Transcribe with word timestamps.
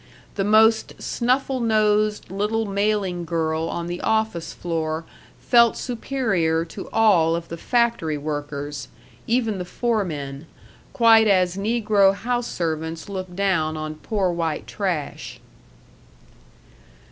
The 0.33 0.43
most 0.43 0.99
snuffle 0.99 1.59
nosed 1.59 2.31
little 2.31 2.65
mailing 2.65 3.23
girl 3.23 3.69
on 3.69 3.85
the 3.85 4.01
office 4.01 4.51
floor 4.51 5.05
felt 5.39 5.77
superior 5.77 6.65
to 6.65 6.89
all 6.89 7.35
of 7.35 7.49
the 7.49 7.55
factory 7.57 8.17
workers, 8.17 8.87
even 9.27 9.59
the 9.59 9.63
foremen, 9.63 10.47
quite 10.91 11.27
as 11.27 11.55
negro 11.55 12.15
house 12.15 12.47
servants 12.47 13.09
look 13.09 13.35
down 13.35 13.77
on 13.77 13.93
poor 13.93 14.31
white 14.31 14.65
trash. 14.65 15.39